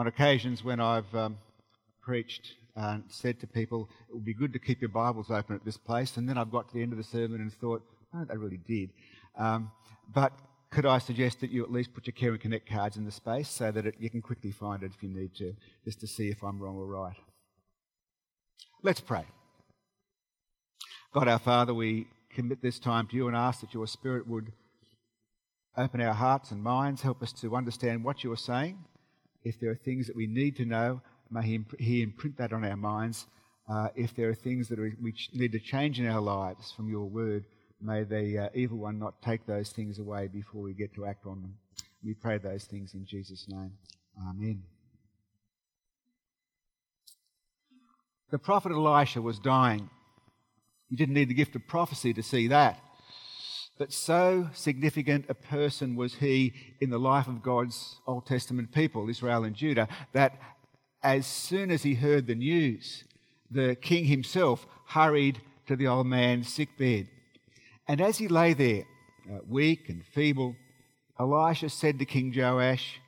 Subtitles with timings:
[0.00, 1.36] on occasions when I've um,
[2.00, 5.62] preached and said to people, it would be good to keep your Bibles open at
[5.62, 7.82] this place, and then I've got to the end of the sermon and thought,
[8.14, 8.88] oh, they really did.
[9.36, 9.70] Um,
[10.14, 10.32] but
[10.70, 13.10] could I suggest that you at least put your Care and Connect cards in the
[13.10, 16.06] space so that it, you can quickly find it if you need to, just to
[16.06, 17.16] see if I'm wrong or right?
[18.82, 19.26] Let's pray.
[21.12, 24.50] God our Father, we commit this time to you and ask that your Spirit would
[25.76, 28.78] open our hearts and minds, help us to understand what you are saying.
[29.44, 31.00] If there are things that we need to know,
[31.30, 33.26] may He, he imprint that on our minds.
[33.68, 36.88] Uh, if there are things that are, we need to change in our lives from
[36.88, 37.44] your word,
[37.80, 41.26] may the uh, evil one not take those things away before we get to act
[41.26, 41.54] on them.
[42.04, 43.72] We pray those things in Jesus' name.
[44.28, 44.62] Amen.
[48.30, 49.90] The prophet Elisha was dying.
[50.88, 52.80] You didn't need the gift of prophecy to see that.
[53.80, 56.52] But so significant a person was he
[56.82, 60.38] in the life of God's Old Testament people, Israel and Judah, that
[61.02, 63.04] as soon as he heard the news,
[63.50, 67.08] the king himself hurried to the old man's sick bed.
[67.88, 68.84] And as he lay there,
[69.32, 70.56] uh, weak and feeble,
[71.18, 73.00] Elisha said to King Joash,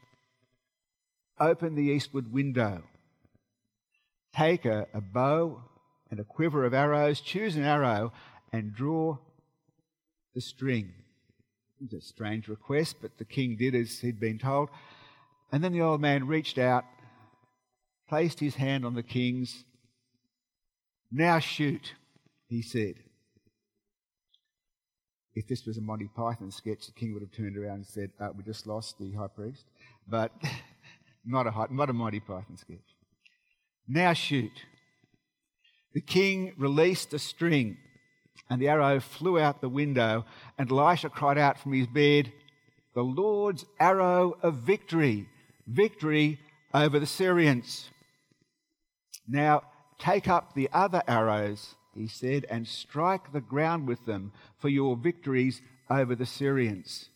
[1.38, 2.82] Open the eastward window,
[4.34, 5.64] take a, a bow
[6.10, 8.10] and a quiver of arrows, choose an arrow,
[8.54, 9.18] and draw
[10.34, 10.92] the string.
[11.84, 14.68] It's a strange request, but the king did as he'd been told.
[15.50, 16.84] And then the old man reached out,
[18.08, 19.64] placed his hand on the king's.
[21.10, 21.94] Now shoot,
[22.48, 22.94] he said.
[25.34, 28.10] If this was a Monty Python sketch, the king would have turned around and said,
[28.20, 29.64] uh, We just lost the high priest.
[30.06, 30.32] But
[31.24, 32.78] not a, not a Monty Python sketch.
[33.88, 34.52] Now shoot.
[35.94, 37.76] The king released a string,
[38.50, 40.24] and the arrow flew out the window,
[40.58, 42.32] and Elisha cried out from his bed,
[42.94, 45.28] The Lord's arrow of victory,
[45.66, 46.38] victory
[46.74, 47.88] over the Syrians.
[49.26, 49.62] Now
[49.98, 54.96] take up the other arrows, he said, and strike the ground with them for your
[54.96, 57.08] victories over the Syrians.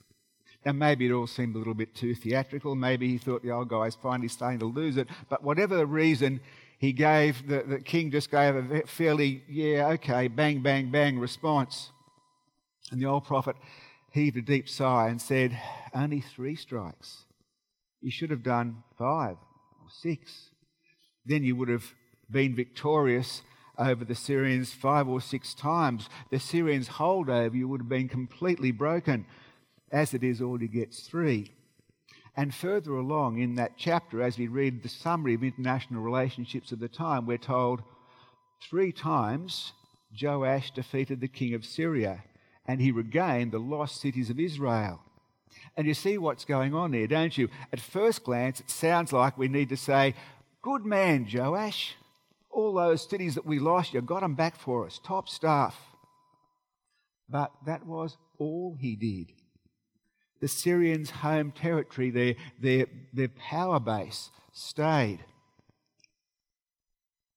[0.65, 2.75] Now, maybe it all seemed a little bit too theatrical.
[2.75, 5.07] Maybe he thought the old guy's finally starting to lose it.
[5.29, 6.41] But whatever the reason,
[6.79, 11.91] he gave, the, the king just gave a fairly, yeah, okay, bang, bang, bang response.
[12.91, 13.57] And the old prophet
[14.13, 15.59] heaved a deep sigh and said,
[15.95, 17.25] Only three strikes.
[18.01, 19.37] You should have done five
[19.83, 20.51] or six.
[21.25, 21.95] Then you would have
[22.31, 23.43] been victorious
[23.79, 26.09] over the Syrians five or six times.
[26.31, 29.27] The Syrians' hold over you would have been completely broken.
[29.91, 31.53] As it is, all you get's three.
[32.37, 36.81] And further along in that chapter, as we read the summary of international relationships of
[36.81, 37.83] the time, we're told
[38.63, 39.73] three times
[40.21, 42.23] Joash defeated the king of Syria
[42.67, 45.01] and he regained the lost cities of Israel.
[45.77, 47.49] And you see what's going on there, don't you?
[47.73, 50.15] At first glance, it sounds like we need to say,
[50.63, 51.95] Good man, Joash.
[52.51, 54.99] All those cities that we lost, you got them back for us.
[55.05, 55.79] Top stuff.
[57.29, 59.36] But that was all he did
[60.41, 65.25] the Syrians' home territory, their, their, their power base, stayed.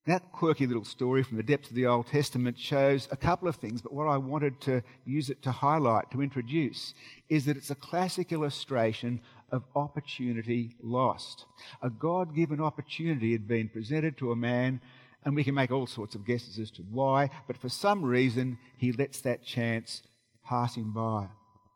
[0.06, 3.58] That quirky little story from the depths of the Old Testament shows a couple of
[3.58, 6.96] things, but what I wanted to use it to highlight, to introduce,
[7.30, 9.22] is that it's a classic illustration
[9.52, 11.46] of opportunity lost.
[11.84, 14.82] A God given opportunity had been presented to a man,
[15.26, 18.58] and we can make all sorts of guesses as to why, but for some reason,
[18.78, 20.02] he lets that chance
[20.44, 21.28] pass him by.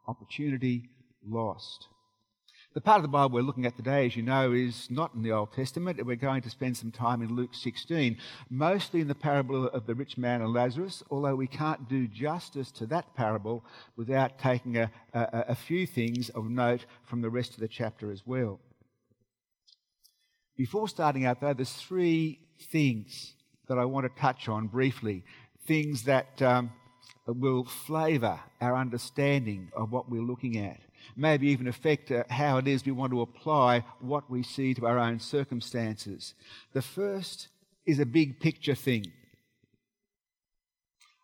[0.07, 0.89] Opportunity
[1.25, 1.87] lost.
[2.73, 5.21] The part of the Bible we're looking at today, as you know, is not in
[5.21, 5.99] the Old Testament.
[5.99, 8.17] And we're going to spend some time in Luke 16,
[8.49, 12.71] mostly in the parable of the rich man and Lazarus, although we can't do justice
[12.71, 13.63] to that parable
[13.95, 18.11] without taking a, a, a few things of note from the rest of the chapter
[18.11, 18.59] as well.
[20.57, 22.39] Before starting out, though, there's three
[22.71, 23.33] things
[23.67, 25.23] that I want to touch on briefly,
[25.67, 26.71] things that um,
[27.27, 30.79] will flavour our understanding of what we're looking at
[31.15, 34.85] maybe even affect uh, how it is we want to apply what we see to
[34.85, 36.33] our own circumstances.
[36.73, 37.47] The first
[37.85, 39.11] is a big picture thing.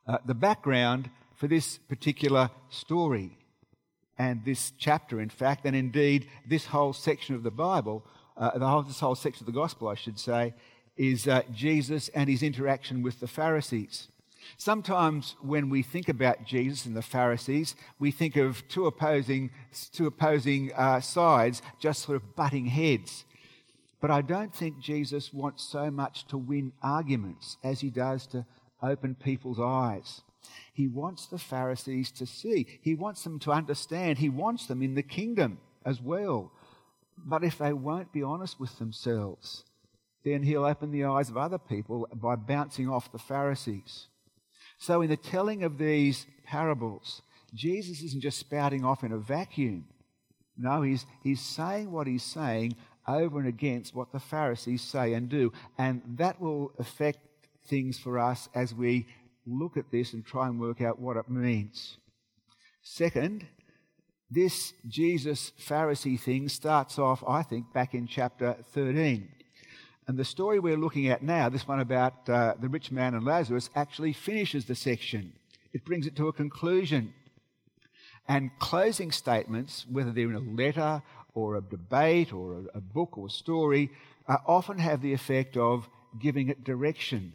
[0.08, 3.38] Uh, the background for this particular story
[4.18, 8.06] and this chapter, in fact, and indeed this whole section of the Bible,
[8.36, 10.54] uh, the whole, this whole section of the gospel, I should say,
[10.98, 14.10] is uh, Jesus and his interaction with the Pharisees.
[14.58, 19.52] Sometimes when we think about Jesus and the Pharisees, we think of two opposing,
[19.94, 23.26] two opposing uh, sides just sort of butting heads.
[24.02, 28.46] But I don't think Jesus wants so much to win arguments as he does to
[28.82, 30.22] open people's eyes.
[30.74, 32.80] He wants the Pharisees to see.
[32.82, 34.20] He wants them to understand.
[34.20, 36.52] He wants them in the kingdom as well.
[37.18, 39.66] But if they won't be honest with themselves,
[40.24, 44.08] then he'll open the eyes of other people by bouncing off the Pharisees.
[44.80, 47.22] So, in the telling of these parables,
[47.54, 49.86] Jesus isn't just spouting off in a vacuum.
[50.58, 52.76] No, he's, he's saying what he's saying
[53.08, 55.52] over and against what the Pharisees say and do.
[55.78, 57.20] And that will affect
[57.68, 59.06] things for us as we
[59.46, 61.98] look at this and try and work out what it means.
[62.82, 63.46] Second,
[64.32, 69.28] this Jesus Pharisee thing starts off, I think, back in chapter 13.
[70.10, 73.24] And the story we're looking at now, this one about uh, the rich man and
[73.24, 75.34] Lazarus, actually finishes the section.
[75.72, 77.14] It brings it to a conclusion.
[78.28, 81.04] And closing statements, whether they're in a letter
[81.36, 83.92] or a debate or a, book or a story,
[84.28, 87.34] uh, often have the effect of giving it direction.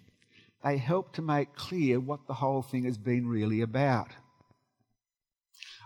[0.64, 4.08] They help to make clear what the whole thing has been really about.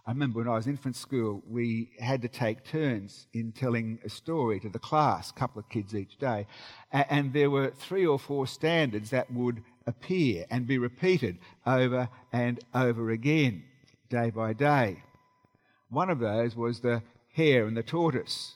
[0.09, 3.99] I remember when I was in infant school, we had to take turns in telling
[4.07, 6.47] a story to the class, a couple of kids each day.
[6.91, 12.59] And there were three or four standards that would appear and be repeated over and
[12.75, 13.65] over again,
[14.09, 15.03] day by day.
[15.91, 17.03] One of those was the
[17.35, 18.55] hare and the tortoise.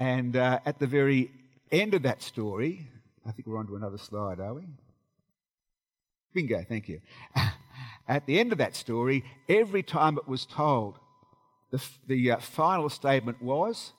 [0.00, 1.30] And uh, at the very
[1.70, 2.88] end of that story,
[3.26, 4.62] I think we're on to another slide, are we?
[6.32, 7.02] Bingo, thank you.
[8.08, 10.98] At the end of that story, every time it was told,
[11.70, 13.92] the, the uh, final statement was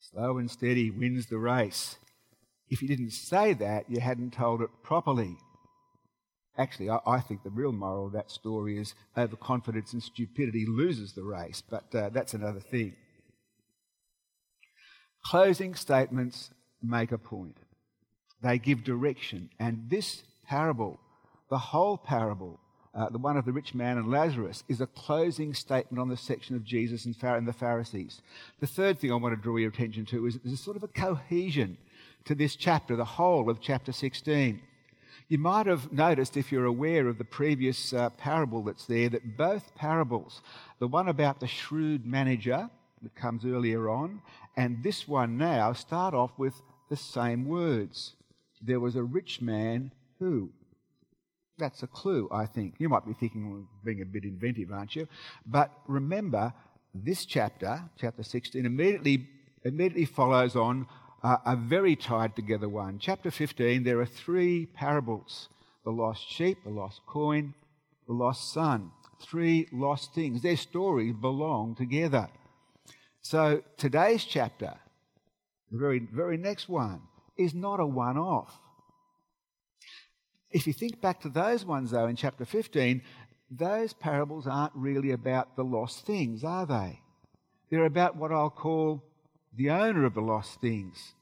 [0.00, 1.96] slow and steady wins the race.
[2.68, 5.36] If you didn't say that, you hadn't told it properly.
[6.56, 11.12] Actually, I, I think the real moral of that story is overconfidence and stupidity loses
[11.12, 12.94] the race, but uh, that's another thing.
[15.24, 16.50] Closing statements
[16.82, 17.58] make a point,
[18.42, 20.98] they give direction, and this parable
[21.52, 22.58] the whole parable,
[22.94, 26.16] uh, the one of the rich man and Lazarus, is a closing statement on the
[26.16, 27.14] section of Jesus and,
[27.46, 28.22] the Pharisees.
[28.60, 30.82] The third thing I want to draw your attention to is there's a sort of
[30.82, 31.76] a cohesion
[32.24, 34.62] to this chapter, the whole of chapter 16.
[35.28, 39.36] You might have noticed, if you're aware of the previous uh, parable that's there, that
[39.36, 40.40] both parables,
[40.78, 42.70] the one about the shrewd manager
[43.02, 44.22] that comes earlier on,
[44.56, 46.54] and this one now, start off with
[46.88, 48.14] the same words.
[48.62, 50.48] There was a rich man who
[51.62, 52.74] that's a clue, I think.
[52.78, 55.06] You might be thinking, well, being a bit inventive, aren't you?
[55.46, 56.52] But remember,
[56.92, 59.28] this chapter, chapter 16, immediately,
[59.64, 60.88] immediately follows on
[61.22, 62.98] uh, a very tied together one.
[62.98, 65.48] Chapter 15, there are three parables
[65.84, 67.54] the lost sheep, the lost coin,
[68.06, 68.90] the lost son.
[69.20, 70.42] Three lost things.
[70.42, 72.28] Their stories belong together.
[73.20, 74.74] So today's chapter,
[75.70, 77.02] the very, very next one,
[77.36, 78.58] is not a one off.
[80.52, 83.02] If you think back to those ones, though, in chapter 15,
[83.50, 87.00] those parables aren't really about the lost things, are they?
[87.70, 89.02] They're about what I'll call
[89.56, 91.14] the owner of the lost things.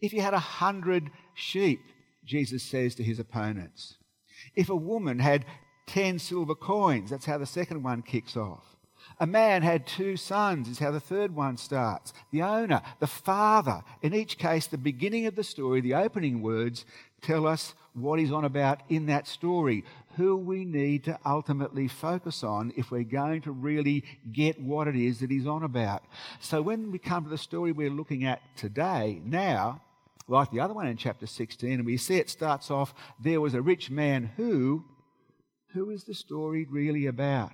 [0.00, 1.80] If you had a hundred sheep,
[2.24, 3.96] Jesus says to his opponents,
[4.54, 5.44] if a woman had
[5.86, 8.64] ten silver coins, that's how the second one kicks off.
[9.20, 12.12] A man had two sons, is how the third one starts.
[12.32, 13.82] The owner, the father.
[14.02, 16.84] In each case, the beginning of the story, the opening words,
[17.24, 19.84] tell us what he's on about in that story,
[20.16, 24.96] who we need to ultimately focus on if we're going to really get what it
[24.96, 26.02] is that he's on about.
[26.40, 29.80] So when we come to the story we're looking at today, now,
[30.26, 33.54] like the other one in chapter 16, and we see it starts off, there was
[33.54, 34.84] a rich man who,
[35.72, 37.52] who is the story really about?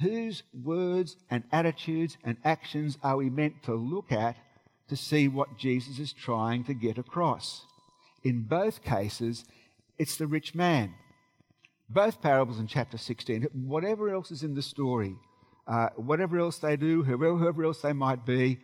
[0.00, 4.36] Whose words and attitudes and actions are we meant to look at
[4.88, 7.64] to see what Jesus is trying to get across?
[8.26, 9.44] In both cases,
[9.98, 10.94] it's the rich man.
[11.88, 15.14] Both parables in chapter 16, whatever else is in the story,
[15.68, 18.58] uh, whatever else they do, whoever, whoever else they might be,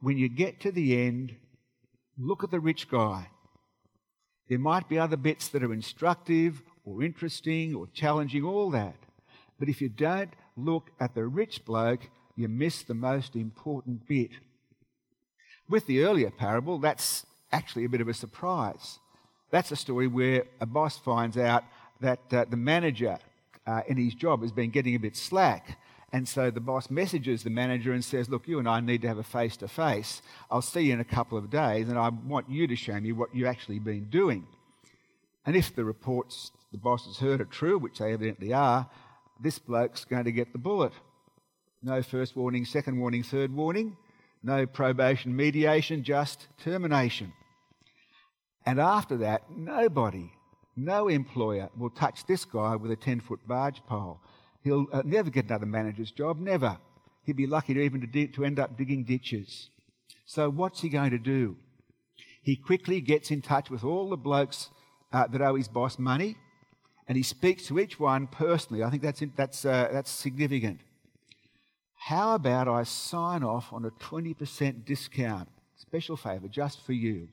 [0.00, 1.36] when you get to the end,
[2.16, 3.28] look at the rich guy.
[4.48, 8.96] There might be other bits that are instructive or interesting or challenging, all that.
[9.58, 14.30] But if you don't look at the rich bloke, you miss the most important bit.
[15.68, 18.98] With the earlier parable, that's actually a bit of a surprise.
[19.50, 21.62] That's a story where a boss finds out
[22.00, 23.18] that uh, the manager
[23.66, 25.78] uh, in his job has been getting a bit slack.
[26.12, 29.08] And so the boss messages the manager and says, Look, you and I need to
[29.08, 30.20] have a face to face.
[30.50, 33.12] I'll see you in a couple of days, and I want you to show me
[33.12, 34.46] what you've actually been doing.
[35.46, 38.88] And if the reports the boss has heard are true, which they evidently are,
[39.40, 40.92] this bloke's going to get the bullet.
[41.82, 43.96] No first warning, second warning, third warning.
[44.42, 47.32] No probation, mediation, just termination.
[48.66, 50.32] And after that, nobody,
[50.76, 54.20] no employer will touch this guy with a 10 foot barge pole.
[54.62, 56.78] He'll uh, never get another manager's job, never.
[57.24, 59.70] he'd be lucky to even to, di- to end up digging ditches.
[60.24, 61.56] So what's he going to do?
[62.42, 64.70] He quickly gets in touch with all the blokes
[65.12, 66.36] uh, that owe his boss money,
[67.08, 68.82] and he speaks to each one personally.
[68.82, 70.80] I think that's, that's, uh, that's significant.
[71.94, 77.28] How about I sign off on a 20% discount, special favour, just for you?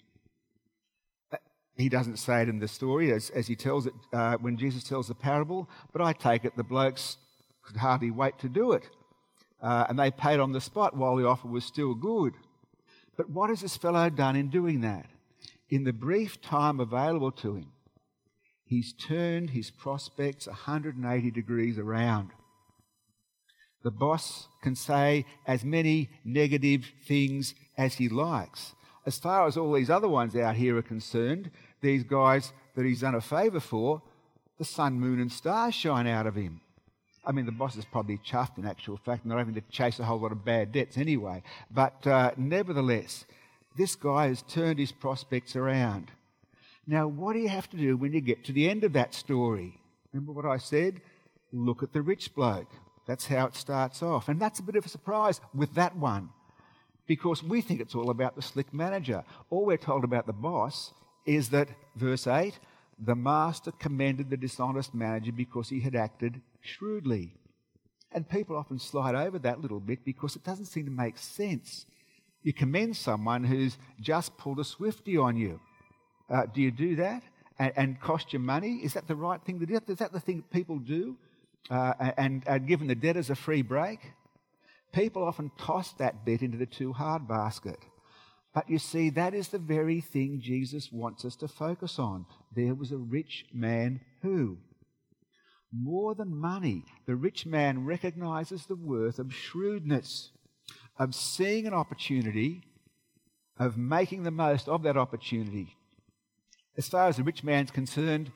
[1.82, 4.84] He doesn't say it in the story as, as he tells it uh, when Jesus
[4.84, 7.18] tells the parable, but I take it the blokes
[7.64, 8.88] could hardly wait to do it.
[9.62, 12.34] Uh, and they paid on the spot while the offer was still good.
[13.18, 15.06] But what has this fellow done in doing that?
[15.70, 17.72] In the brief time available to him,
[18.66, 22.32] he's turned his prospects 180 degrees around.
[23.84, 28.76] The boss can say as many negative things as he likes.
[29.06, 31.50] As far as all these other ones out here are concerned,
[31.82, 34.02] these guys that he's done a favour for,
[34.58, 36.62] the sun, moon, and stars shine out of him.
[37.26, 40.04] I mean, the boss is probably chuffed in actual fact, not having to chase a
[40.04, 41.44] whole lot of bad debts anyway.
[41.70, 43.26] But uh, nevertheless,
[43.78, 46.12] this guy has turned his prospects around.
[46.88, 49.14] Now, what do you have to do when you get to the end of that
[49.14, 49.80] story?
[50.12, 51.02] Remember what I said?
[51.52, 52.72] Look at the rich bloke.
[53.08, 54.28] That's how it starts off.
[54.30, 56.30] And that's a bit of a surprise with that one
[57.08, 59.24] because we think it's all about the slick manager.
[59.50, 60.94] All we're told about the boss
[61.26, 62.60] is that, verse 8,
[63.00, 67.34] the master commended the dishonest manager because he had acted shrewdly.
[68.12, 71.86] And people often slide over that little bit because it doesn't seem to make sense.
[72.44, 75.60] You commend someone who's just pulled a swifty on you.
[76.30, 77.24] Uh, do you do that
[77.60, 78.80] and, and, cost you money?
[78.84, 79.80] Is that the right thing to do?
[79.88, 81.18] Is that the thing that people do?
[81.70, 84.00] Uh, and, and given the debtors a free break?
[84.92, 87.80] People often toss that bit into the too hard basket.
[88.54, 92.26] But you see, that is the very thing Jesus wants us to focus on.
[92.54, 94.58] There was a rich man who
[95.74, 100.32] more than money, the rich man recognizes the worth of shrewdness,
[101.00, 102.64] of seeing an opportunity,
[103.58, 105.78] of making the most of that opportunity.
[106.78, 108.32] As far as the rich man's concerned,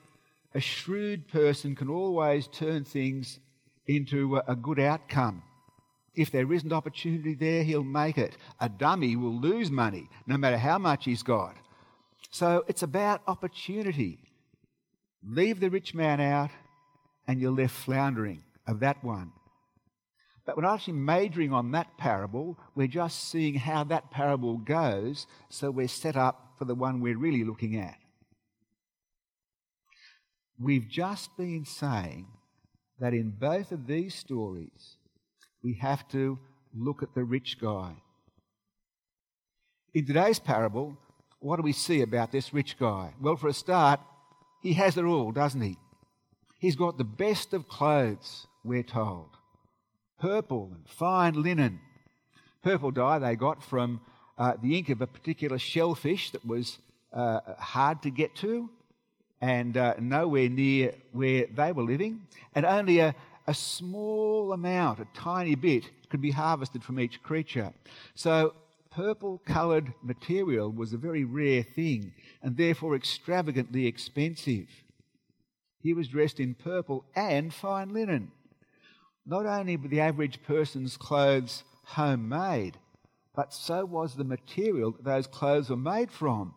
[0.54, 3.38] a shrewd person can always turn things
[3.86, 5.42] into a good outcome.
[6.16, 8.36] If there isn't opportunity there, he'll make it.
[8.58, 11.54] A dummy will lose money, no matter how much he's got.
[12.30, 14.18] So it's about opportunity.
[15.22, 16.50] Leave the rich man out
[17.28, 19.32] and you're left floundering of that one.
[20.44, 25.26] But we're not actually majoring on that parable, we're just seeing how that parable goes,
[25.48, 27.96] so we're set up for the one we're really looking at.
[30.58, 32.28] We've just been saying
[33.00, 34.96] that in both of these stories,
[35.66, 36.38] we have to
[36.78, 37.92] look at the rich guy.
[39.94, 40.96] In today's parable,
[41.40, 43.14] what do we see about this rich guy?
[43.20, 43.98] Well, for a start,
[44.62, 45.76] he has it all, doesn't he?
[46.60, 49.30] He's got the best of clothes, we're told
[50.20, 51.80] purple and fine linen.
[52.62, 54.00] Purple dye they got from
[54.38, 56.78] uh, the ink of a particular shellfish that was
[57.12, 58.70] uh, hard to get to
[59.40, 62.22] and uh, nowhere near where they were living,
[62.54, 63.14] and only a,
[63.46, 67.72] a small amount, a tiny bit, could be harvested from each creature.
[68.14, 68.54] So,
[68.90, 72.12] purple coloured material was a very rare thing
[72.42, 74.68] and therefore extravagantly expensive.
[75.80, 78.32] He was dressed in purple and fine linen.
[79.26, 82.78] Not only were the average person's clothes homemade,
[83.34, 86.54] but so was the material that those clothes were made from.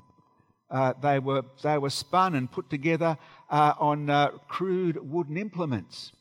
[0.72, 3.18] Uh, they, were, they were spun and put together
[3.50, 6.12] uh, on uh, crude wooden implements.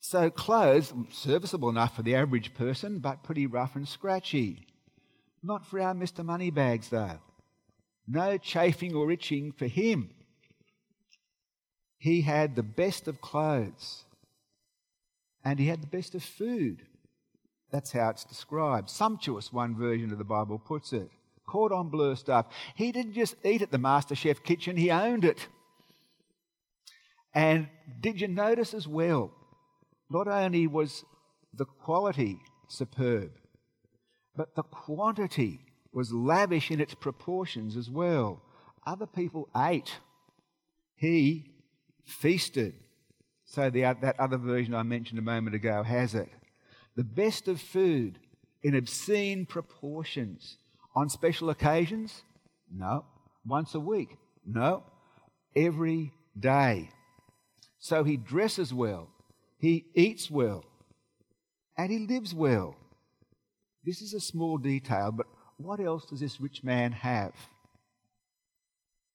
[0.00, 4.66] So, clothes, mm, serviceable enough for the average person, but pretty rough and scratchy.
[5.42, 6.24] Not for our Mr.
[6.24, 7.20] Moneybags, though.
[8.06, 10.10] No chafing or itching for him.
[11.98, 14.04] He had the best of clothes
[15.44, 16.82] and he had the best of food.
[17.70, 18.90] That's how it's described.
[18.90, 21.10] Sumptuous, one version of the Bible puts it.
[21.46, 22.46] Cordon bleu stuff.
[22.74, 25.46] He didn't just eat at the Master Chef kitchen, he owned it.
[27.34, 27.68] And
[28.00, 29.30] did you notice as well,
[30.10, 31.04] not only was
[31.54, 33.30] the quality superb,
[34.36, 35.60] but the quantity
[35.92, 38.42] was lavish in its proportions as well.
[38.86, 39.98] Other people ate.
[40.96, 41.50] He
[42.04, 42.74] feasted.
[43.44, 46.28] So the, uh, that other version I mentioned a moment ago has it.
[46.96, 48.18] The best of food
[48.62, 50.56] in obscene proportions.
[50.94, 52.22] On special occasions?
[52.72, 53.04] No.
[53.44, 54.16] Once a week?
[54.46, 54.84] No.
[55.54, 56.90] Every day.
[57.78, 59.08] So he dresses well,
[59.60, 60.64] he eats well,
[61.76, 62.74] and he lives well.
[63.84, 65.26] This is a small detail, but
[65.58, 67.34] what else does this rich man have?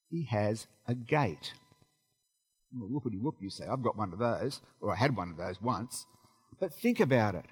[0.10, 1.54] He has a gate.
[2.78, 3.66] Well, Whoopity whoop, you say.
[3.66, 6.06] I've got one of those, or I had one of those once.
[6.60, 7.46] But think about it.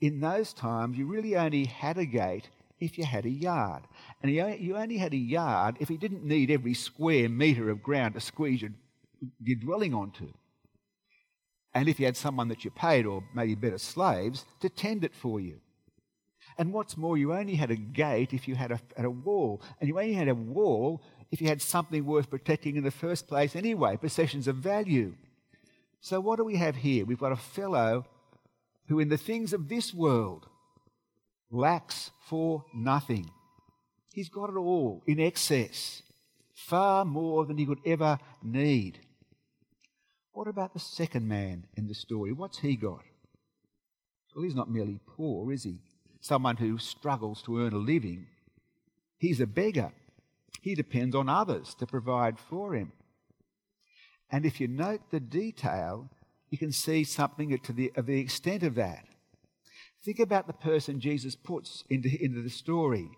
[0.00, 2.48] in those times, you really only had a gate
[2.80, 3.82] if you had a yard.
[4.22, 8.14] And you only had a yard if you didn't need every square metre of ground
[8.14, 8.70] to squeeze your,
[9.42, 10.32] your dwelling onto.
[11.74, 15.14] And if you had someone that you paid, or maybe better slaves, to tend it
[15.14, 15.60] for you.
[16.56, 19.62] And what's more, you only had a gate if you had a, had a wall.
[19.80, 23.28] And you only had a wall if you had something worth protecting in the first
[23.28, 25.14] place anyway, possessions of value.
[26.00, 27.04] So what do we have here?
[27.04, 28.06] We've got a fellow
[28.88, 30.48] who, in the things of this world,
[31.50, 33.30] lacks for nothing.
[34.12, 36.02] He's got it all in excess,
[36.54, 39.00] far more than he could ever need.
[40.32, 42.32] What about the second man in the story?
[42.32, 43.02] What's he got?
[44.34, 45.80] Well, he's not merely poor, is he?
[46.20, 48.26] Someone who struggles to earn a living.
[49.18, 49.92] He's a beggar.
[50.62, 52.92] He depends on others to provide for him.
[54.30, 56.08] And if you note the detail,
[56.50, 59.04] you can see something to the, of the extent of that.
[60.04, 63.10] Think about the person Jesus puts into, into the story.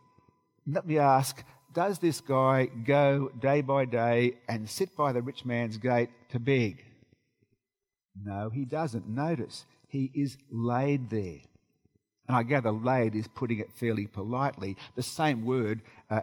[0.66, 5.44] Let me ask Does this guy go day by day and sit by the rich
[5.44, 6.84] man's gate to beg?
[8.24, 9.08] No, he doesn't.
[9.08, 11.40] Notice, he is laid there.
[12.28, 14.76] And I gather laid is putting it fairly politely.
[14.94, 16.20] The same word uh,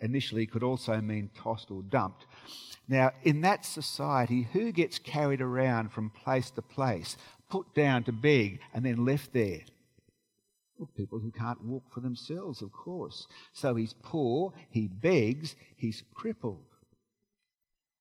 [0.00, 2.26] initially could also mean tossed or dumped.
[2.88, 7.16] Now, in that society, who gets carried around from place to place,
[7.48, 9.60] put down to beg, and then left there?
[10.76, 13.28] Well, people who can't walk for themselves, of course.
[13.52, 16.66] So he's poor, he begs, he's crippled.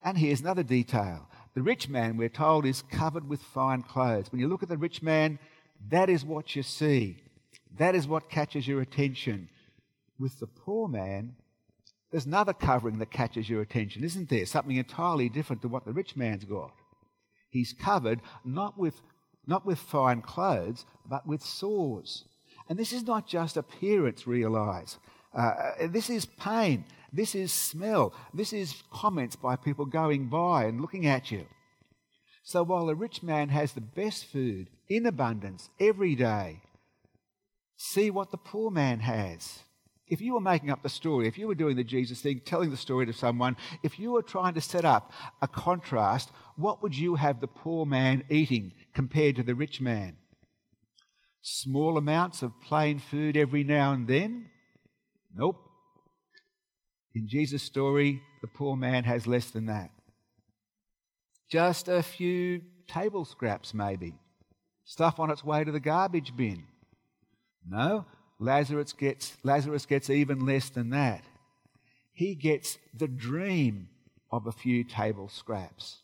[0.01, 1.29] And here's another detail.
[1.55, 4.31] The rich man, we're told, is covered with fine clothes.
[4.31, 5.37] When you look at the rich man,
[5.89, 7.17] that is what you see.
[7.77, 9.49] That is what catches your attention.
[10.19, 11.35] With the poor man,
[12.11, 14.45] there's another covering that catches your attention, isn't there?
[14.45, 16.73] Something entirely different to what the rich man's got.
[17.49, 19.01] He's covered not with,
[19.45, 22.25] not with fine clothes, but with sores.
[22.69, 24.97] And this is not just appearance, realize.
[25.33, 25.53] Uh,
[25.87, 26.85] this is pain.
[27.13, 28.13] This is smell.
[28.33, 31.45] This is comments by people going by and looking at you.
[32.43, 36.61] So while the rich man has the best food in abundance every day,
[37.77, 39.59] see what the poor man has
[40.07, 42.69] if you were making up the story, if you were doing the Jesus thing, telling
[42.69, 46.95] the story to someone, if you were trying to set up a contrast, what would
[46.95, 50.17] you have the poor man eating compared to the rich man?
[51.41, 54.49] Small amounts of plain food every now and then?
[55.35, 55.57] Nope.
[57.15, 59.91] In Jesus' story, the poor man has less than that.
[61.49, 64.15] Just a few table scraps, maybe.
[64.85, 66.63] Stuff on its way to the garbage bin.
[67.67, 68.05] No,
[68.39, 71.23] Lazarus gets, Lazarus gets even less than that.
[72.11, 73.89] He gets the dream
[74.31, 75.99] of a few table scraps.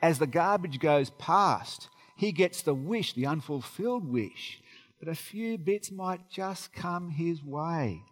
[0.00, 4.60] As the garbage goes past, he gets the wish, the unfulfilled wish,
[5.00, 8.02] that a few bits might just come his way.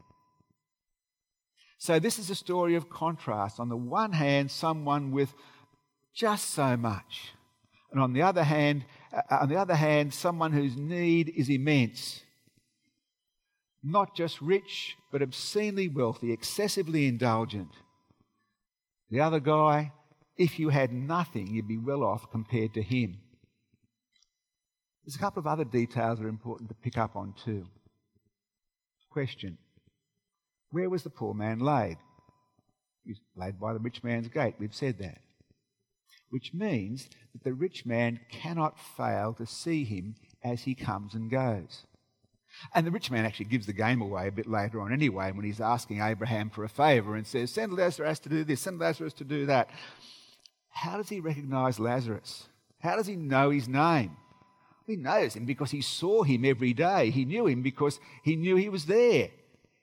[1.80, 3.58] So, this is a story of contrast.
[3.58, 5.34] On the one hand, someone with
[6.14, 7.32] just so much.
[7.90, 12.22] And on the other hand, uh, on the other hand, someone whose need is immense
[13.82, 17.70] not just rich, but obscenely wealthy, excessively indulgent.
[19.10, 19.92] The other guy,
[20.36, 23.18] if you had nothing, you'd be well off compared to him.
[25.04, 27.66] There's a couple of other details that are important to pick up on too.
[29.10, 29.58] Question
[30.70, 31.98] Where was the poor man laid?
[33.04, 34.54] He was laid by the rich man's gate.
[34.58, 35.18] We've said that.
[36.30, 41.30] Which means that the rich man cannot fail to see him as he comes and
[41.30, 41.86] goes.
[42.74, 45.44] And the rich man actually gives the game away a bit later on anyway when
[45.44, 49.12] he's asking Abraham for a favor and says, Send Lazarus to do this, send Lazarus
[49.14, 49.70] to do that.
[50.68, 52.48] How does he recognize Lazarus?
[52.80, 54.16] How does he know his name?
[54.86, 57.10] He knows him because he saw him every day.
[57.10, 59.30] He knew him because he knew he was there.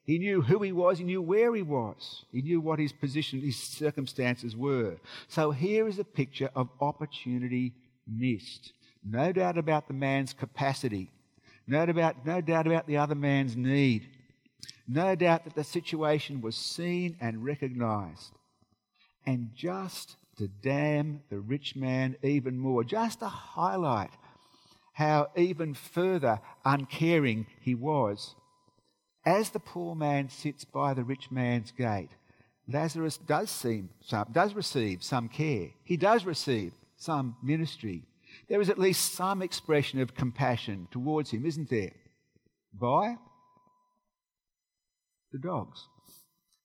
[0.08, 3.42] He knew who he was, he knew where he was, he knew what his position,
[3.42, 4.98] his circumstances were.
[5.28, 7.74] So here is a picture of opportunity
[8.08, 8.72] missed.
[9.06, 11.12] No doubt about the man's capacity
[11.68, 14.08] no, about, no doubt about the other man's need.
[14.88, 18.32] No doubt that the situation was seen and recognized.
[19.26, 24.12] And just to damn the rich man even more, just to highlight
[24.94, 28.34] how even further uncaring he was.
[29.28, 32.10] As the poor man sits by the rich man's gate,
[32.68, 35.70] Lazarus does seem some, does receive some care.
[35.84, 38.04] He does receive some ministry
[38.48, 41.92] there is at least some expression of compassion towards him, isn't there?
[42.74, 43.18] By
[45.32, 45.88] the dogs.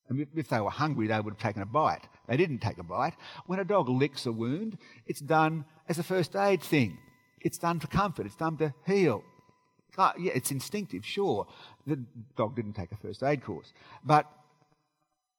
[0.09, 2.07] And if they were hungry, they would have taken a bite.
[2.29, 3.15] They didn't take a bite.
[3.47, 6.99] When a dog licks a wound, it's done as a first aid thing.
[7.41, 8.27] It's done for comfort.
[8.27, 9.25] It's done to heal.
[9.99, 11.47] Oh, yeah, it's instinctive, sure.
[11.87, 12.03] The
[12.37, 13.73] dog didn't take a first aid course.
[14.05, 14.31] But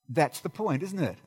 [0.08, 1.18] that's the point, isn't it?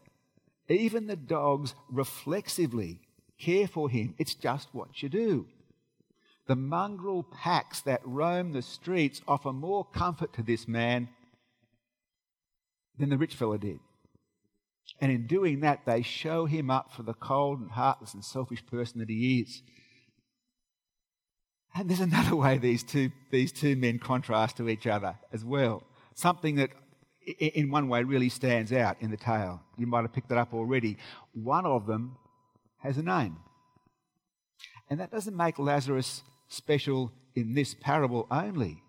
[0.69, 3.01] Even the dogs reflexively
[3.39, 4.15] care for him.
[4.19, 5.47] It's just what you do.
[6.47, 11.09] The mongrel packs that roam the streets offer more comfort to this man
[12.99, 13.81] than the rich fellow did.
[15.01, 18.65] And in doing that, they show him up for the cold and heartless and selfish
[18.67, 19.63] person that he is.
[21.79, 25.83] And there's another way these two, these two men contrast to each other as well.
[26.15, 26.71] Something that,
[27.39, 29.61] in one way, really stands out in the tale.
[29.77, 30.97] You might have picked it up already.
[31.35, 32.17] One of them
[32.79, 33.37] has a name.
[34.89, 38.83] And that doesn't make Lazarus special in this parable only.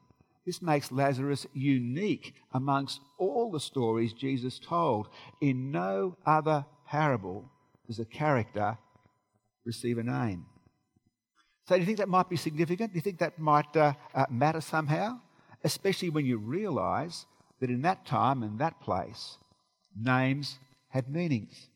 [0.46, 5.10] This makes Lazarus unique amongst all the stories Jesus told.
[5.42, 7.52] In no other parable
[7.86, 8.78] does a character
[9.66, 10.46] receive a name.
[11.68, 12.94] So, do you think that might be significant?
[12.94, 15.20] Do you think that might uh, uh, matter somehow?
[15.64, 17.26] Especially when you realize
[17.60, 19.38] that in that time and that place,
[20.00, 21.68] names had meanings.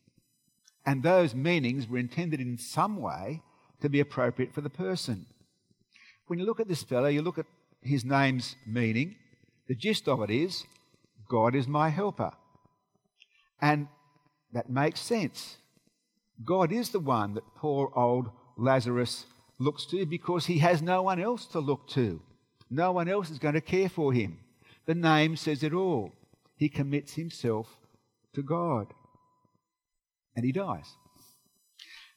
[0.86, 3.42] And those meanings were intended in some way
[3.82, 5.26] to be appropriate for the person.
[6.26, 7.46] When you look at this fellow, you look at
[7.82, 9.16] his name's meaning.
[9.68, 10.64] The gist of it is
[11.28, 12.32] God is my helper.
[13.60, 13.88] And
[14.52, 15.58] that makes sense.
[16.42, 19.26] God is the one that poor old Lazarus
[19.62, 22.20] looks to because he has no one else to look to.
[22.70, 24.38] No one else is going to care for him.
[24.86, 26.12] The name says it all.
[26.56, 27.78] He commits himself
[28.34, 28.86] to God.
[30.34, 30.88] And he dies.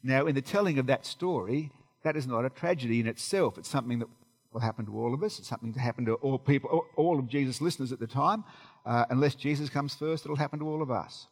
[0.01, 1.71] Now, in the telling of that story,
[2.03, 3.58] that is not a tragedy in itself.
[3.58, 4.08] It's something that
[4.53, 5.39] will happen to all of us.
[5.39, 8.43] It's something to happen to all people, all of Jesus' listeners at the time.
[8.86, 11.27] Uh, unless Jesus comes first, it'll happen to all of us.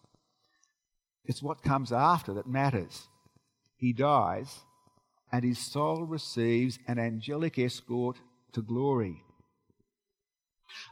[1.26, 3.08] It's what comes after that matters.
[3.78, 4.60] He dies,
[5.34, 8.17] and his soul receives an angelic escort
[8.54, 9.24] to glory.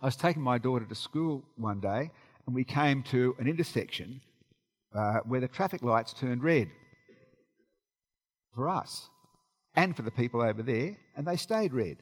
[0.01, 2.09] I was taking my daughter to school one day,
[2.47, 4.19] and we came to an intersection
[4.95, 6.69] uh, where the traffic lights turned red
[8.55, 9.09] for us
[9.75, 11.97] and for the people over there, and they stayed red.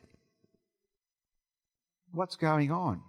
[2.13, 3.02] What's going on?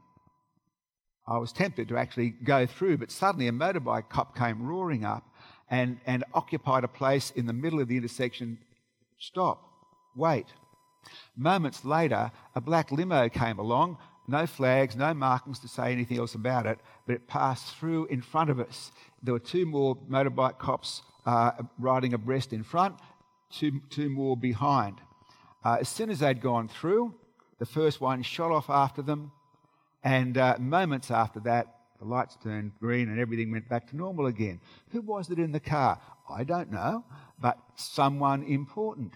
[1.28, 5.22] I was tempted to actually go through, but suddenly a motorbike cop came roaring up
[5.70, 8.58] and, and occupied a place in the middle of the intersection
[9.20, 9.62] Stop.
[10.16, 10.46] Wait.
[11.36, 16.34] Moments later, a black limo came along, no flags, no markings to say anything else
[16.34, 18.90] about it, but it passed through in front of us.
[19.22, 22.96] There were two more motorbike cops uh, riding abreast in front,
[23.50, 25.00] two, two more behind.
[25.62, 27.14] Uh, as soon as they'd gone through,
[27.58, 29.32] the first one shot off after them,
[30.02, 34.26] and uh, moments after that, the lights turned green and everything went back to normal
[34.26, 34.60] again.
[34.90, 36.00] Who was it in the car?
[36.28, 37.04] I don't know
[37.40, 39.14] but someone important,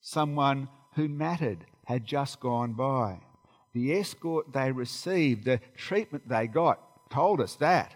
[0.00, 3.20] someone who mattered, had just gone by.
[3.74, 6.78] The escort they received, the treatment they got,
[7.10, 7.94] told us that.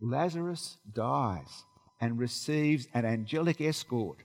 [0.00, 1.64] Lazarus dies
[2.00, 4.18] and receives an angelic escort.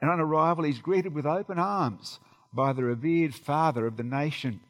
[0.00, 2.18] And on arrival, he's greeted with open arms
[2.52, 4.60] by the revered father of the nation.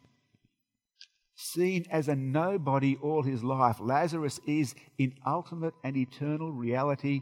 [1.43, 7.19] Seen as a nobody all his life, Lazarus is in ultimate and eternal reality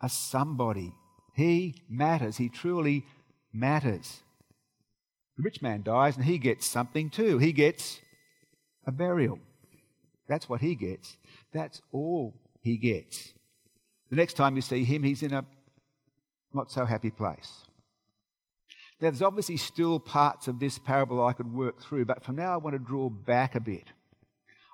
[0.00, 0.94] a somebody.
[1.34, 2.36] He matters.
[2.36, 3.04] He truly
[3.52, 4.20] matters.
[5.36, 7.38] The rich man dies and he gets something too.
[7.38, 7.98] He gets
[8.86, 9.40] a burial.
[10.28, 11.16] That's what he gets.
[11.52, 13.32] That's all he gets.
[14.10, 15.44] The next time you see him, he's in a
[16.54, 17.64] not so happy place.
[19.02, 22.56] There's obviously still parts of this parable I could work through, but for now I
[22.56, 23.88] want to draw back a bit.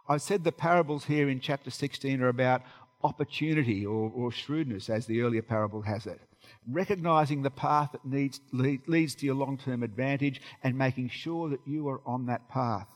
[0.07, 2.61] I've said the parables here in chapter 16 are about
[3.03, 6.21] opportunity or, or shrewdness, as the earlier parable has it.
[6.71, 11.49] Recognizing the path that needs, lead, leads to your long term advantage and making sure
[11.49, 12.87] that you are on that path.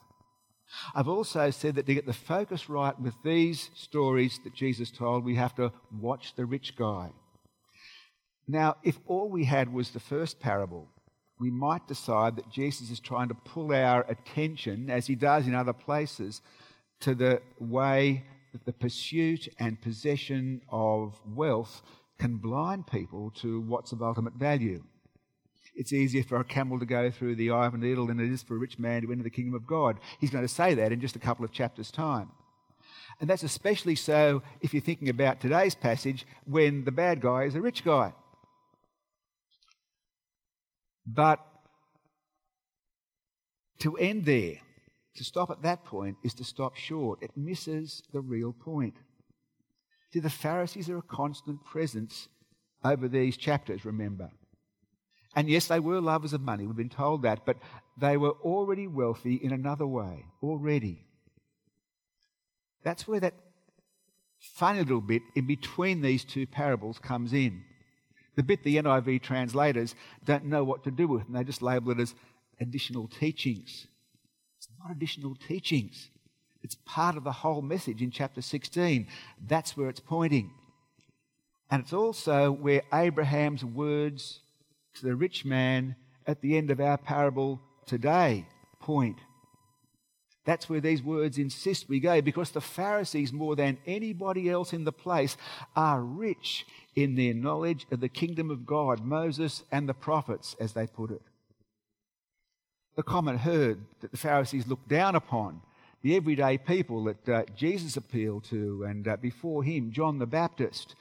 [0.95, 5.25] I've also said that to get the focus right with these stories that Jesus told,
[5.25, 7.13] we have to watch the rich guy.
[8.47, 10.91] Now, if all we had was the first parable,
[11.43, 15.57] we might decide that Jesus is trying to pull our attention, as he does in
[15.57, 16.41] other places,
[17.01, 21.83] to the way that the pursuit and possession of wealth
[22.21, 24.85] can blind people to what's of ultimate value.
[25.75, 28.31] It's easier for a camel to go through the eye of a needle than it
[28.31, 29.99] is for a rich man to enter the kingdom of God.
[30.21, 32.31] He's going to say that in just a couple of chapters' time.
[33.21, 37.57] And that's especially so if you're thinking about today's passage when the bad guy is
[37.57, 38.13] a rich guy.
[41.07, 41.41] But
[43.81, 44.55] to end there,
[45.17, 47.23] to stop at that point is to stop short.
[47.23, 48.95] It misses the real point.
[50.13, 52.29] See, the Pharisees are a constant presence
[52.85, 54.31] over these chapters, remember.
[55.35, 57.57] And yes, they were lovers of money, we've been told that, but
[57.99, 61.07] they were already wealthy in another way, already.
[62.85, 63.35] That's where that
[64.39, 67.65] funny little bit in between these two parables comes in.
[68.35, 71.93] The bit the NIV translators don't know what to do with, and they just label
[71.93, 72.15] it as
[72.61, 73.87] additional teachings.
[74.59, 76.11] It's not additional teachings,
[76.63, 79.07] it's part of the whole message in chapter 16.
[79.47, 80.53] That's where it's pointing.
[81.71, 84.41] And it's also where Abraham's words
[84.95, 88.47] to the rich man at the end of our parable today
[88.79, 89.19] point.
[90.45, 94.85] That's where these words insist we go because the Pharisees, more than anybody else in
[94.85, 95.37] the place,
[95.77, 100.73] are rich in their knowledge of the kingdom of God, Moses and the prophets, as
[100.73, 101.23] they put it.
[102.97, 105.63] The common herd that the Pharisees looked down upon,
[106.03, 110.97] the everyday people that uh, Jesus appealed to, and uh, before him, John the Baptist,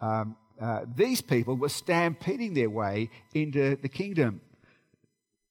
[0.00, 4.40] um, uh, these people were stampeding their way into the kingdom.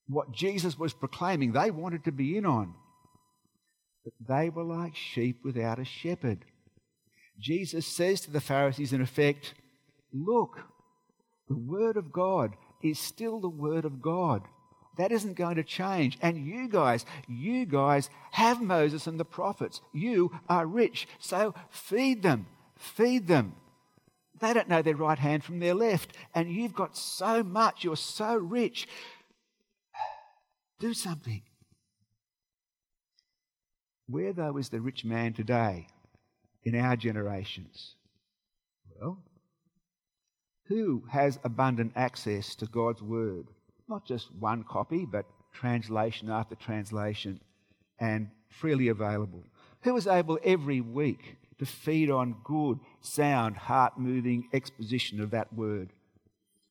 [0.07, 2.73] What Jesus was proclaiming, they wanted to be in on.
[4.05, 6.45] But they were like sheep without a shepherd.
[7.39, 9.55] Jesus says to the Pharisees, in effect,
[10.13, 10.59] Look,
[11.49, 14.43] the Word of God is still the Word of God.
[14.97, 16.17] That isn't going to change.
[16.21, 19.81] And you guys, you guys have Moses and the prophets.
[19.91, 21.07] You are rich.
[21.19, 22.47] So feed them.
[22.77, 23.55] Feed them.
[24.39, 26.15] They don't know their right hand from their left.
[26.33, 27.83] And you've got so much.
[27.83, 28.87] You're so rich.
[30.79, 31.41] Do something.
[34.07, 35.87] Where, though, is the rich man today
[36.63, 37.95] in our generations?
[38.99, 39.17] Well,
[40.67, 43.47] who has abundant access to God's Word?
[43.87, 47.39] Not just one copy, but translation after translation
[47.99, 49.43] and freely available.
[49.81, 55.53] Who is able every week to feed on good, sound, heart moving exposition of that
[55.53, 55.89] word?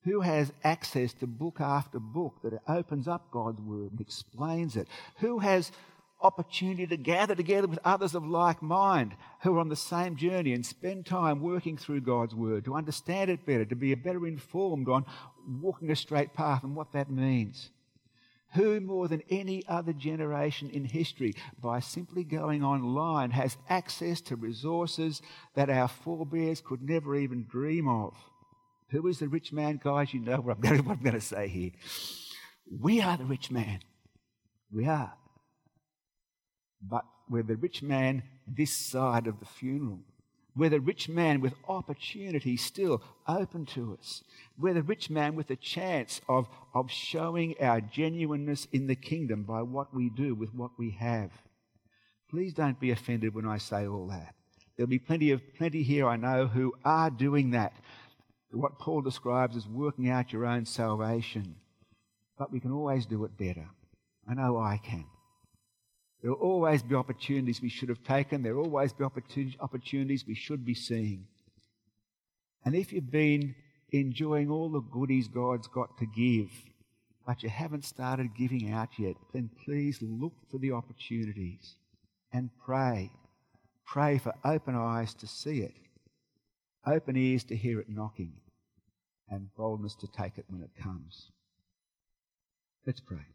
[0.04, 4.88] Who has access to book after book that opens up God's word and explains it?
[5.18, 5.72] Who has
[6.20, 10.52] opportunity to gather together with others of like mind who are on the same journey
[10.52, 14.88] and spend time working through God's word to understand it better, to be better informed
[14.88, 15.04] on
[15.60, 17.70] walking a straight path and what that means?
[18.54, 24.36] Who more than any other generation in history, by simply going online, has access to
[24.36, 25.20] resources
[25.54, 28.14] that our forebears could never even dream of?
[28.90, 30.14] Who is the rich man, guys?
[30.14, 31.72] You know what I'm going to, what I'm going to say here.
[32.70, 33.80] We are the rich man.
[34.72, 35.14] We are.
[36.88, 40.00] But we're the rich man this side of the funeral.
[40.56, 44.22] We're the rich man with opportunity still open to us.
[44.56, 49.42] We're the rich man with a chance of, of showing our genuineness in the kingdom
[49.42, 51.30] by what we do with what we have.
[52.30, 54.34] Please don't be offended when I say all that.
[54.76, 57.72] There'll be plenty of plenty here I know who are doing that.
[58.50, 61.56] What Paul describes as working out your own salvation.
[62.38, 63.68] But we can always do it better.
[64.28, 65.04] I know I can.
[66.24, 68.42] There will always be opportunities we should have taken.
[68.42, 71.26] There will always be opportunities we should be seeing.
[72.64, 73.54] And if you've been
[73.92, 76.48] enjoying all the goodies God's got to give,
[77.26, 81.74] but you haven't started giving out yet, then please look for the opportunities
[82.32, 83.10] and pray.
[83.84, 85.74] Pray for open eyes to see it,
[86.86, 88.32] open ears to hear it knocking,
[89.28, 91.32] and boldness to take it when it comes.
[92.86, 93.33] Let's pray.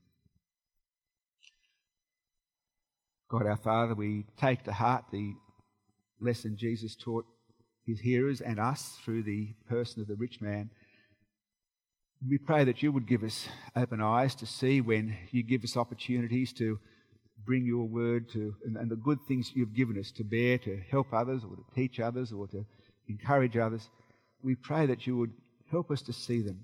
[3.29, 5.35] God our Father, we take to heart the
[6.19, 7.27] lesson Jesus taught
[7.85, 10.71] his hearers and us through the person of the rich man.
[12.27, 15.77] We pray that you would give us open eyes to see when you give us
[15.77, 16.79] opportunities to
[17.45, 20.81] bring your word to and, and the good things you've given us to bear to
[20.89, 22.65] help others or to teach others or to
[23.07, 23.89] encourage others.
[24.41, 25.33] We pray that you would
[25.69, 26.61] help us to see them,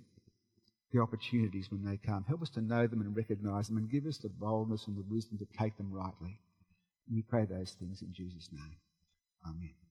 [0.91, 2.25] the opportunities when they come.
[2.27, 5.05] Help us to know them and recognize them and give us the boldness and the
[5.07, 6.39] wisdom to take them rightly.
[7.11, 8.77] We pray those things in Jesus' name.
[9.45, 9.84] Amen.